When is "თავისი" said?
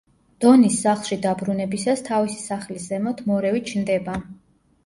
2.09-2.41